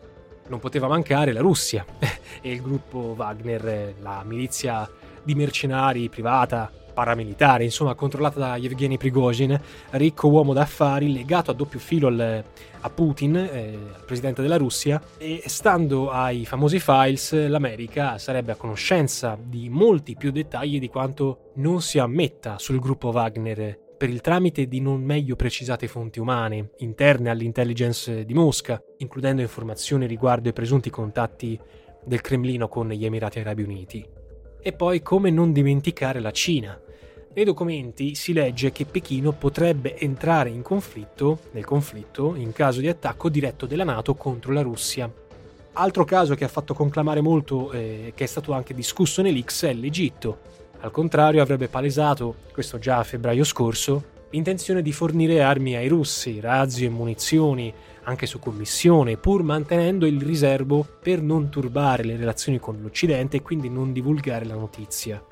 Non 0.47 0.61
poteva 0.61 0.87
mancare 0.87 1.33
la 1.33 1.41
Russia 1.41 1.85
e 2.41 2.53
il 2.53 2.61
gruppo 2.61 3.15
Wagner, 3.17 3.95
la 4.01 4.23
milizia 4.25 4.89
di 5.23 5.35
mercenari 5.35 6.11
privata, 6.11 6.71
paramilitare, 6.93 7.65
insomma 7.65 7.95
controllata 7.95 8.39
da 8.39 8.57
Yevgeny 8.57 8.99
Prigozhin, 8.99 9.59
ricco 9.93 10.29
uomo 10.29 10.53
d'affari 10.53 11.11
legato 11.11 11.51
a 11.51 11.55
doppio 11.55 11.79
filo 11.79 12.09
al, 12.09 12.45
a 12.81 12.91
Putin, 12.91 13.37
eh, 13.37 13.79
presidente 14.07 14.43
della 14.43 14.59
Russia, 14.59 15.03
e 15.17 15.43
stando 15.47 16.11
ai 16.11 16.45
famosi 16.45 16.79
files 16.79 17.49
l'America 17.49 18.19
sarebbe 18.19 18.53
a 18.53 18.57
conoscenza 18.57 19.37
di 19.41 19.71
molti 19.71 20.15
più 20.15 20.31
dettagli 20.31 20.79
di 20.79 20.89
quanto 20.89 21.51
non 21.55 21.81
si 21.81 21.99
ammetta 21.99 22.59
sul 22.59 22.79
gruppo 22.79 23.09
Wagner 23.09 23.83
per 24.05 24.13
il 24.13 24.21
tramite 24.21 24.69
di 24.69 24.83
non 24.83 25.03
meglio 25.03 25.35
precisate 25.35 25.89
fonti 25.89 26.21
umane, 26.21 26.73
interne 26.81 27.31
all'intelligence 27.31 28.27
di 28.27 28.35
Mosca, 28.35 28.79
includendo 28.99 29.41
informazioni 29.41 30.05
riguardo 30.05 30.51
i 30.51 30.53
presunti 30.53 30.91
contatti 30.91 31.59
del 32.05 32.21
Cremlino 32.21 32.69
con 32.69 32.91
gli 32.91 33.07
Emirati 33.07 33.39
Arabi 33.39 33.63
Uniti. 33.63 34.07
E 34.61 34.73
poi 34.75 35.01
come 35.01 35.31
non 35.31 35.55
dimenticare 35.55 36.21
la 36.21 36.33
Cina. 36.33 36.79
Nei 37.33 37.47
documenti 37.47 38.15
si 38.15 38.35
legge 38.35 38.73
che 38.73 38.85
Pechino 38.85 39.33
potrebbe 39.33 39.97
entrare 39.97 40.51
in 40.51 40.61
conflitto, 40.61 41.39
nel 41.53 41.65
conflitto 41.65 42.35
in 42.35 42.53
caso 42.53 42.81
di 42.81 42.89
attacco 42.89 43.31
diretto 43.31 43.65
della 43.65 43.85
Nato 43.85 44.15
contro 44.17 44.53
la 44.53 44.61
Russia. 44.61 45.11
Altro 45.73 46.05
caso 46.05 46.35
che 46.35 46.45
ha 46.45 46.49
fatto 46.49 46.75
conclamare 46.75 47.23
molto 47.23 47.73
eh, 47.73 48.13
che 48.15 48.25
è 48.25 48.27
stato 48.27 48.53
anche 48.53 48.75
discusso 48.75 49.23
nell'X 49.23 49.65
è 49.65 49.73
l'Egitto, 49.73 50.39
al 50.81 50.91
contrario, 50.91 51.43
avrebbe 51.43 51.69
palesato, 51.69 52.37
questo 52.53 52.79
già 52.79 52.99
a 52.99 53.05
febbraio 53.05 53.45
scorso, 53.45 54.13
l'intenzione 54.31 54.83
di 54.83 54.93
fornire 54.93 55.43
armi 55.43 55.77
ai 55.77 55.89
russi, 55.89 56.41
razzi 56.41 56.85
e 56.85 56.91
munizioni, 56.91 57.73
anche 58.05 58.27
su 58.27 58.39
commissione, 58.39 59.17
pur 59.17 59.43
mantenendo 59.43 60.07
il 60.07 60.21
riservo 60.21 60.87
per 61.01 61.23
non 61.23 61.49
turbare 61.49 62.05
le 62.05 62.17
relazioni 62.17 62.59
con 62.59 62.79
l'Occidente 62.83 63.39
e 63.39 63.43
quindi 63.43 63.71
non 63.71 63.93
divulgare 63.93 64.45
la 64.45 64.55
notizia. 64.55 65.25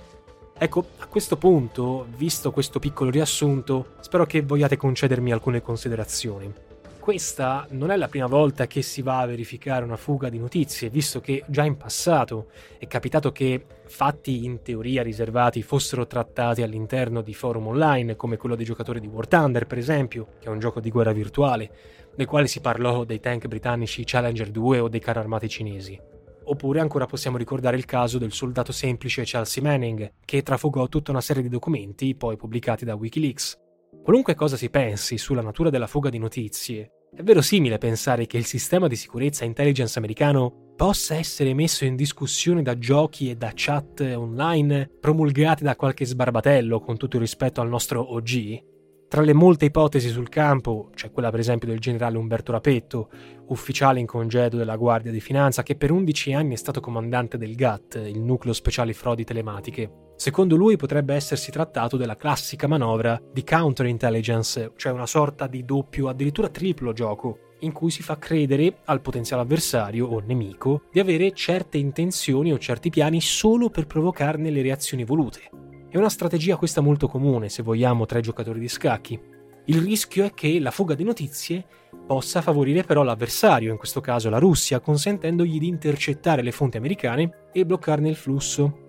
Ecco, 0.57 0.87
a 0.99 1.07
questo 1.07 1.37
punto, 1.37 2.07
visto 2.17 2.53
questo 2.53 2.79
piccolo 2.79 3.11
riassunto, 3.11 3.95
spero 4.01 4.25
che 4.25 4.43
vogliate 4.43 4.77
concedermi 4.77 5.33
alcune 5.33 5.61
considerazioni 5.61 6.71
questa 7.02 7.66
non 7.71 7.90
è 7.90 7.97
la 7.97 8.06
prima 8.06 8.28
volta 8.28 8.68
che 8.68 8.80
si 8.80 9.02
va 9.02 9.18
a 9.18 9.26
verificare 9.26 9.85
una 9.85 9.97
fuga 9.97 10.28
di 10.28 10.38
notizie, 10.38 10.88
visto 10.88 11.21
che 11.21 11.42
già 11.49 11.64
in 11.64 11.76
passato 11.76 12.50
è 12.78 12.87
capitato 12.87 13.32
che 13.32 13.66
fatti 13.87 14.44
in 14.44 14.62
teoria 14.62 15.02
riservati 15.02 15.64
fossero 15.64 16.06
trattati 16.06 16.62
all'interno 16.62 17.21
di 17.21 17.35
forum 17.35 17.66
online, 17.66 18.14
come 18.14 18.37
quello 18.37 18.54
dei 18.54 18.64
giocatori 18.64 19.00
di 19.00 19.09
War 19.09 19.26
Thunder, 19.26 19.66
per 19.66 19.78
esempio, 19.78 20.28
che 20.38 20.47
è 20.47 20.50
un 20.50 20.61
gioco 20.61 20.78
di 20.78 20.90
guerra 20.90 21.11
virtuale, 21.11 21.71
nel 22.14 22.28
quale 22.28 22.47
si 22.47 22.61
parlò 22.61 23.02
dei 23.02 23.18
tank 23.18 23.49
britannici 23.49 24.04
Challenger 24.04 24.52
2 24.52 24.78
o 24.78 24.88
dei 24.88 25.00
carri 25.00 25.18
armati 25.18 25.49
cinesi. 25.49 26.00
Oppure 26.44 26.78
ancora 26.78 27.06
possiamo 27.06 27.37
ricordare 27.37 27.76
il 27.76 27.85
caso 27.85 28.18
del 28.18 28.30
soldato 28.30 28.71
semplice 28.71 29.25
Chelsea 29.25 29.61
Manning, 29.61 30.12
che 30.25 30.44
trafugò 30.44 30.87
tutta 30.87 31.11
una 31.11 31.21
serie 31.21 31.42
di 31.42 31.49
documenti 31.49 32.14
poi 32.14 32.37
pubblicati 32.37 32.85
da 32.85 32.94
Wikileaks, 32.94 33.62
Qualunque 34.02 34.35
cosa 34.35 34.56
si 34.56 34.68
pensi 34.68 35.16
sulla 35.16 35.42
natura 35.42 35.71
della 35.71 35.87
fuga 35.87 36.11
di 36.11 36.18
notizie, 36.18 36.90
è 37.14 37.23
verosimile 37.23 37.78
pensare 37.78 38.26
che 38.26 38.37
il 38.37 38.44
sistema 38.44 38.88
di 38.88 38.97
sicurezza 38.97 39.44
intelligence 39.44 39.97
americano 39.97 40.73
possa 40.75 41.14
essere 41.14 41.54
messo 41.54 41.85
in 41.85 41.94
discussione 41.94 42.62
da 42.62 42.76
giochi 42.76 43.30
e 43.30 43.37
da 43.37 43.52
chat 43.54 44.00
online 44.00 44.90
promulgati 44.99 45.62
da 45.62 45.76
qualche 45.76 46.04
sbarbatello 46.04 46.80
con 46.80 46.97
tutto 46.97 47.14
il 47.14 47.23
rispetto 47.23 47.61
al 47.61 47.68
nostro 47.68 48.14
OG? 48.14 48.71
Tra 49.09 49.23
le 49.23 49.35
molte 49.35 49.66
ipotesi 49.66 50.09
sul 50.09 50.28
campo 50.28 50.90
c'è 50.94 51.12
quella 51.12 51.30
per 51.30 51.38
esempio 51.38 51.68
del 51.68 51.78
generale 51.78 52.18
Umberto 52.18 52.50
Rapetto, 52.50 53.09
ufficiale 53.49 54.00
in 54.00 54.06
congedo 54.06 54.56
della 54.56 54.76
Guardia 54.76 55.12
di 55.12 55.21
Finanza 55.21 55.62
che 55.62 55.76
per 55.76 55.92
11 55.92 56.32
anni 56.32 56.54
è 56.54 56.56
stato 56.56 56.80
comandante 56.80 57.38
del 57.38 57.54
GATT, 57.54 58.02
il 58.06 58.21
nucleo 58.21 58.52
speciali 58.52 58.94
frodi 58.94 59.23
telematiche. 59.23 60.12
Secondo 60.23 60.55
lui 60.55 60.76
potrebbe 60.76 61.14
essersi 61.14 61.50
trattato 61.50 61.97
della 61.97 62.17
classica 62.17 62.69
manovra 62.69 63.21
di 63.33 63.43
counterintelligence, 63.43 64.71
cioè 64.76 64.93
una 64.93 65.05
sorta 65.05 65.49
di 65.49 65.64
doppio, 65.64 66.09
addirittura 66.09 66.49
triplo 66.49 66.93
gioco, 66.93 67.38
in 67.62 67.73
cui 67.73 67.91
si 67.91 68.05
fa 68.05 68.19
credere 68.19 68.83
al 68.85 69.00
potenziale 69.00 69.43
avversario 69.43 70.07
o 70.07 70.21
nemico 70.21 70.83
di 70.93 71.00
avere 71.00 71.33
certe 71.33 71.79
intenzioni 71.79 72.52
o 72.52 72.59
certi 72.59 72.88
piani 72.88 73.21
solo 73.21 73.69
per 73.69 73.88
provocarne 73.88 74.50
le 74.50 74.62
reazioni 74.62 75.02
volute. 75.02 75.50
È 75.88 75.97
una 75.97 76.09
strategia 76.09 76.55
questa 76.55 76.81
molto 76.81 77.09
comune, 77.09 77.49
se 77.49 77.64
vogliamo, 77.64 78.07
tra 78.07 78.21
i 78.21 78.23
giocatori 78.23 78.61
di 78.61 78.69
scacchi. 78.69 79.21
Il 79.64 79.81
rischio 79.81 80.25
è 80.25 80.33
che 80.33 80.61
la 80.61 80.71
fuga 80.71 80.95
di 80.95 81.02
notizie 81.02 81.67
possa 82.07 82.43
favorire 82.43 82.85
però 82.85 83.02
l'avversario, 83.02 83.73
in 83.73 83.76
questo 83.76 84.00
caso 84.00 84.31
la 84.31 84.38
Russia, 84.38 84.79
consentendogli 84.79 85.59
di 85.59 85.67
intercettare 85.67 86.43
le 86.43 86.52
fonti 86.52 86.76
americane 86.76 87.49
e 87.52 87.67
bloccarne 87.67 88.09
il 88.09 88.14
flusso. 88.14 88.82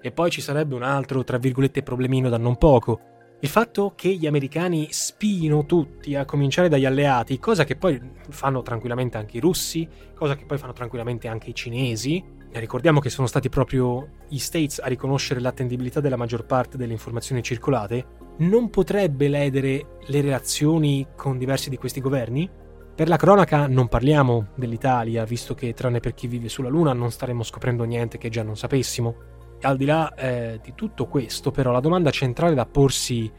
E 0.00 0.12
poi 0.12 0.30
ci 0.30 0.40
sarebbe 0.40 0.74
un 0.74 0.82
altro, 0.82 1.24
tra 1.24 1.38
virgolette, 1.38 1.82
problemino 1.82 2.28
da 2.28 2.38
non 2.38 2.56
poco. 2.56 3.00
Il 3.40 3.48
fatto 3.48 3.92
che 3.94 4.10
gli 4.14 4.26
americani 4.26 4.88
spino 4.90 5.64
tutti, 5.64 6.14
a 6.14 6.24
cominciare 6.24 6.68
dagli 6.68 6.84
alleati, 6.84 7.38
cosa 7.38 7.64
che 7.64 7.76
poi 7.76 8.00
fanno 8.28 8.62
tranquillamente 8.62 9.16
anche 9.16 9.38
i 9.38 9.40
russi, 9.40 9.88
cosa 10.14 10.36
che 10.36 10.44
poi 10.44 10.58
fanno 10.58 10.72
tranquillamente 10.72 11.28
anche 11.28 11.50
i 11.50 11.54
cinesi, 11.54 12.38
Ricordiamo 12.52 12.98
che 12.98 13.10
sono 13.10 13.28
stati 13.28 13.48
proprio 13.48 14.08
gli 14.28 14.38
States 14.38 14.80
a 14.80 14.88
riconoscere 14.88 15.38
l'attendibilità 15.38 16.00
della 16.00 16.16
maggior 16.16 16.46
parte 16.46 16.76
delle 16.76 16.92
informazioni 16.92 17.42
circolate, 17.42 18.06
non 18.38 18.70
potrebbe 18.70 19.28
ledere 19.28 19.98
le 20.06 20.20
relazioni 20.20 21.06
con 21.14 21.38
diversi 21.38 21.70
di 21.70 21.76
questi 21.76 22.00
governi? 22.00 22.50
Per 22.92 23.06
la 23.06 23.16
cronaca 23.16 23.68
non 23.68 23.86
parliamo 23.86 24.48
dell'Italia, 24.56 25.24
visto 25.24 25.54
che 25.54 25.72
tranne 25.74 26.00
per 26.00 26.12
chi 26.12 26.26
vive 26.26 26.48
sulla 26.48 26.68
Luna 26.68 26.92
non 26.92 27.12
staremo 27.12 27.44
scoprendo 27.44 27.84
niente 27.84 28.18
che 28.18 28.30
già 28.30 28.42
non 28.42 28.56
sapessimo. 28.56 29.14
Al 29.62 29.76
di 29.76 29.84
là 29.84 30.14
eh, 30.14 30.60
di 30.62 30.72
tutto 30.74 31.06
questo, 31.06 31.50
però, 31.50 31.70
la 31.70 31.80
domanda 31.80 32.10
centrale 32.10 32.54
da 32.54 32.66
porsi 32.66 33.30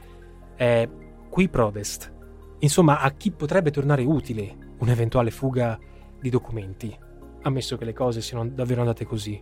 è 0.55 0.87
qui 1.29 1.49
prodest. 1.49 2.13
Insomma, 2.59 2.99
a 2.99 3.11
chi 3.11 3.31
potrebbe 3.31 3.71
tornare 3.71 4.03
utile 4.03 4.55
un'eventuale 4.77 5.31
fuga 5.31 5.79
di 6.19 6.29
documenti? 6.29 7.09
ammesso 7.43 7.77
che 7.77 7.85
le 7.85 7.93
cose 7.93 8.21
siano 8.21 8.47
davvero 8.47 8.81
andate 8.81 9.05
così. 9.05 9.39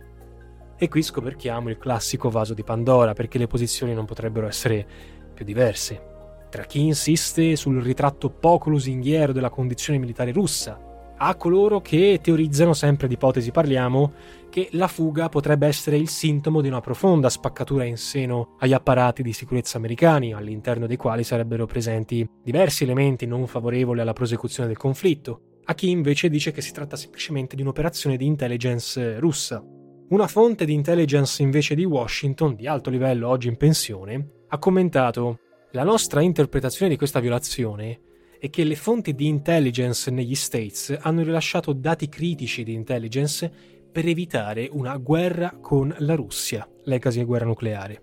E 0.76 0.88
qui 0.88 1.02
scoperchiamo 1.02 1.68
il 1.68 1.78
classico 1.78 2.30
vaso 2.30 2.54
di 2.54 2.64
Pandora, 2.64 3.12
perché 3.12 3.38
le 3.38 3.46
posizioni 3.46 3.94
non 3.94 4.06
potrebbero 4.06 4.46
essere 4.46 4.86
più 5.34 5.44
diverse. 5.44 6.08
Tra 6.48 6.64
chi 6.64 6.80
insiste 6.80 7.54
sul 7.54 7.82
ritratto 7.82 8.30
poco 8.30 8.70
lusinghiero 8.70 9.32
della 9.32 9.50
condizione 9.50 9.98
militare 9.98 10.32
russa, 10.32 10.80
a 11.22 11.34
coloro 11.34 11.82
che 11.82 12.18
teorizzano 12.22 12.72
sempre 12.72 13.06
di 13.06 13.14
ipotesi 13.14 13.50
parliamo 13.50 14.12
che 14.48 14.68
la 14.72 14.88
fuga 14.88 15.28
potrebbe 15.28 15.66
essere 15.66 15.98
il 15.98 16.08
sintomo 16.08 16.62
di 16.62 16.68
una 16.68 16.80
profonda 16.80 17.28
spaccatura 17.28 17.84
in 17.84 17.98
seno 17.98 18.56
agli 18.58 18.72
apparati 18.72 19.22
di 19.22 19.34
sicurezza 19.34 19.76
americani, 19.76 20.32
all'interno 20.32 20.86
dei 20.86 20.96
quali 20.96 21.22
sarebbero 21.22 21.66
presenti 21.66 22.26
diversi 22.42 22.84
elementi 22.84 23.26
non 23.26 23.46
favorevoli 23.46 24.00
alla 24.00 24.14
prosecuzione 24.14 24.68
del 24.68 24.78
conflitto, 24.78 25.58
a 25.64 25.74
chi 25.74 25.90
invece 25.90 26.30
dice 26.30 26.52
che 26.52 26.62
si 26.62 26.72
tratta 26.72 26.96
semplicemente 26.96 27.54
di 27.54 27.62
un'operazione 27.62 28.16
di 28.16 28.24
intelligence 28.24 29.18
russa. 29.18 29.62
Una 30.08 30.26
fonte 30.26 30.64
di 30.64 30.72
intelligence 30.72 31.42
invece 31.42 31.74
di 31.74 31.84
Washington, 31.84 32.56
di 32.56 32.66
alto 32.66 32.88
livello 32.88 33.28
oggi 33.28 33.48
in 33.48 33.56
pensione, 33.58 34.44
ha 34.48 34.58
commentato 34.58 35.38
la 35.72 35.84
nostra 35.84 36.22
interpretazione 36.22 36.90
di 36.90 36.96
questa 36.96 37.20
violazione 37.20 38.00
è 38.40 38.48
che 38.48 38.64
le 38.64 38.74
fonti 38.74 39.14
di 39.14 39.26
intelligence 39.26 40.10
negli 40.10 40.34
States 40.34 40.96
hanno 40.98 41.22
rilasciato 41.22 41.74
dati 41.74 42.08
critici 42.08 42.64
di 42.64 42.72
intelligence 42.72 43.52
per 43.92 44.06
evitare 44.06 44.66
una 44.72 44.96
guerra 44.96 45.58
con 45.60 45.94
la 45.98 46.14
Russia, 46.14 46.66
legacy 46.84 47.22
guerra 47.24 47.44
nucleare. 47.44 48.02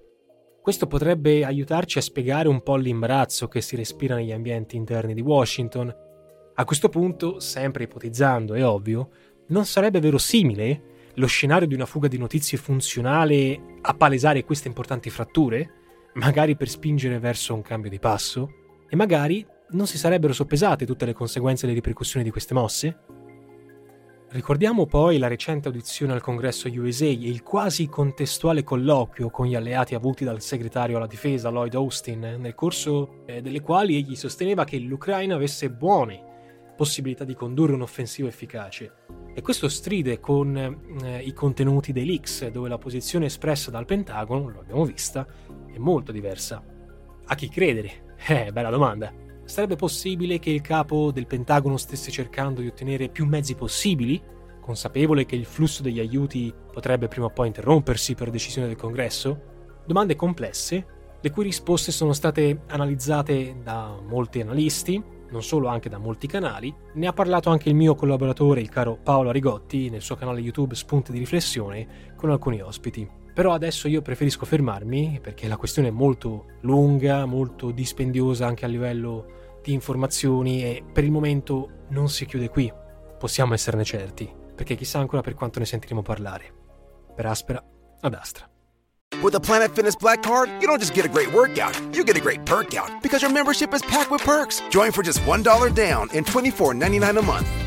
Questo 0.61 0.85
potrebbe 0.85 1.43
aiutarci 1.43 1.97
a 1.97 2.01
spiegare 2.01 2.47
un 2.47 2.61
po' 2.61 2.75
l'imbarazzo 2.75 3.47
che 3.47 3.61
si 3.61 3.75
respira 3.75 4.15
negli 4.15 4.31
ambienti 4.31 4.75
interni 4.75 5.15
di 5.15 5.21
Washington. 5.21 5.91
A 6.53 6.65
questo 6.65 6.89
punto, 6.89 7.39
sempre 7.39 7.85
ipotizzando, 7.85 8.53
è 8.53 8.63
ovvio, 8.63 9.09
non 9.47 9.65
sarebbe 9.65 9.99
verosimile 9.99 11.11
lo 11.15 11.25
scenario 11.25 11.67
di 11.67 11.73
una 11.73 11.87
fuga 11.87 12.07
di 12.07 12.19
notizie 12.19 12.59
funzionale 12.59 13.59
a 13.81 13.93
palesare 13.95 14.43
queste 14.43 14.67
importanti 14.67 15.09
fratture, 15.09 15.71
magari 16.13 16.55
per 16.55 16.69
spingere 16.69 17.17
verso 17.17 17.55
un 17.55 17.63
cambio 17.63 17.89
di 17.89 17.97
passo, 17.97 18.49
e 18.87 18.95
magari 18.95 19.43
non 19.69 19.87
si 19.87 19.97
sarebbero 19.97 20.33
soppesate 20.33 20.85
tutte 20.85 21.05
le 21.05 21.13
conseguenze 21.13 21.65
e 21.65 21.69
le 21.69 21.75
ripercussioni 21.75 22.23
di 22.23 22.31
queste 22.31 22.53
mosse? 22.53 22.97
Ricordiamo 24.29 24.85
poi 24.85 25.17
la 25.17 25.27
recente 25.27 25.69
audizione 25.69 26.11
al 26.11 26.21
congresso 26.21 26.67
USA 26.67 27.05
e 27.05 27.11
il 27.11 27.43
quasi 27.43 27.87
contestuale 27.87 28.61
colloquio 28.61 29.29
con 29.29 29.45
gli 29.45 29.55
alleati 29.55 29.95
avuti 29.95 30.25
dal 30.25 30.41
segretario 30.41 30.97
alla 30.97 31.07
difesa 31.07 31.49
Lloyd 31.49 31.75
Austin, 31.75 32.35
nel 32.37 32.53
corso 32.53 33.23
eh, 33.25 33.41
delle 33.41 33.61
quali 33.61 33.95
egli 33.95 34.15
sosteneva 34.15 34.65
che 34.65 34.79
l'Ucraina 34.79 35.35
avesse 35.35 35.69
buone 35.69 36.23
possibilità 36.75 37.23
di 37.23 37.35
condurre 37.35 37.73
un'offensiva 37.73 38.27
efficace. 38.27 38.93
E 39.33 39.41
questo 39.41 39.69
stride 39.69 40.19
con 40.19 40.55
eh, 40.55 41.19
i 41.23 41.33
contenuti 41.33 41.91
dei 41.93 42.05
leaks, 42.05 42.47
dove 42.49 42.69
la 42.69 42.77
posizione 42.77 43.25
espressa 43.25 43.71
dal 43.71 43.85
Pentagono, 43.85 44.49
lo 44.49 44.59
abbiamo 44.59 44.85
vista, 44.85 45.25
è 45.71 45.77
molto 45.77 46.11
diversa. 46.11 46.63
A 47.25 47.35
chi 47.35 47.49
credere? 47.49 48.05
Eh, 48.29 48.51
bella 48.51 48.71
domanda. 48.71 49.26
Sarebbe 49.47 49.77
possibile 49.77 50.39
che 50.39 50.49
il 50.49 50.59
capo 50.59 51.09
del 51.09 51.25
Pentagono 51.25 51.77
stesse 51.77 52.11
cercando 52.11 52.59
di 52.59 52.67
ottenere 52.67 53.07
più 53.07 53.25
mezzi 53.25 53.55
possibili, 53.55 54.21
consapevole 54.59 55.25
che 55.25 55.37
il 55.37 55.45
flusso 55.45 55.81
degli 55.81 55.99
aiuti 55.99 56.53
potrebbe 56.73 57.07
prima 57.07 57.27
o 57.27 57.29
poi 57.29 57.47
interrompersi 57.47 58.13
per 58.13 58.29
decisione 58.29 58.67
del 58.67 58.75
Congresso? 58.75 59.41
Domande 59.85 60.17
complesse, 60.17 60.85
le 61.21 61.31
cui 61.31 61.45
risposte 61.45 61.93
sono 61.93 62.11
state 62.11 62.63
analizzate 62.67 63.61
da 63.63 63.97
molti 64.05 64.41
analisti, 64.41 65.01
non 65.29 65.41
solo 65.41 65.67
anche 65.67 65.87
da 65.87 65.97
molti 65.97 66.27
canali. 66.27 66.75
Ne 66.95 67.07
ha 67.07 67.13
parlato 67.13 67.49
anche 67.49 67.69
il 67.69 67.75
mio 67.75 67.95
collaboratore, 67.95 68.59
il 68.59 68.69
caro 68.69 68.99
Paolo 69.01 69.29
Arigotti, 69.29 69.89
nel 69.89 70.01
suo 70.01 70.17
canale 70.17 70.41
YouTube 70.41 70.75
Spunti 70.75 71.13
di 71.13 71.19
riflessione, 71.19 72.13
con 72.17 72.31
alcuni 72.31 72.61
ospiti. 72.61 73.16
Però 73.37 73.53
adesso 73.53 73.87
io 73.87 74.01
preferisco 74.01 74.47
fermarmi 74.47 75.19
perché 75.21 75.47
la 75.47 75.57
questione 75.57 75.89
è 75.89 75.91
molto 75.91 76.45
lunga, 76.61 77.23
molto 77.27 77.69
dispendiosa 77.69 78.47
anche 78.47 78.65
a 78.65 78.67
livello 78.67 79.59
di 79.61 79.73
informazioni 79.73 80.63
e 80.63 80.83
per 80.91 81.03
il 81.03 81.11
momento 81.11 81.83
non 81.89 82.09
si 82.09 82.25
chiude 82.25 82.49
qui. 82.49 82.73
Possiamo 83.19 83.53
esserne 83.53 83.83
certi, 83.83 84.27
perché 84.55 84.73
chissà 84.73 84.97
ancora 84.97 85.21
per 85.21 85.35
quanto 85.35 85.59
ne 85.59 85.65
sentiremo 85.65 86.01
parlare. 86.01 86.51
Per 87.13 87.27
Aspera 87.27 87.63
ad 88.01 88.15
Astra. 88.15 88.49
With 89.21 89.33
the 89.33 89.39
Planet 89.39 89.69
Fitness 89.71 89.95
Black 89.95 90.23
Card, 90.23 90.49
you 90.59 90.65
don't 90.65 90.79
just 90.79 90.95
get 90.95 91.05
a 91.05 91.07
great 91.07 91.31
workout, 91.31 91.79
you 91.95 92.03
get 92.03 92.17
a 92.17 92.19
great 92.19 92.43
perk 92.43 92.73
out 92.73 92.89
because 93.03 93.21
your 93.21 93.31
membership 93.31 93.71
is 93.71 93.83
packed 93.83 94.09
with 94.09 94.23
perks. 94.23 94.63
Join 94.71 94.91
for 94.91 95.03
just 95.03 95.19
$1 95.27 95.75
down 95.75 96.09
and 96.11 96.25
$24.99 96.25 97.19
a 97.19 97.21
month. 97.21 97.66